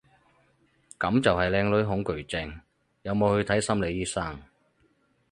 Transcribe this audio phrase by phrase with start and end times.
[0.97, 2.59] 噉就係靚女恐懼症，
[3.03, 4.41] 有冇去睇心理醫生？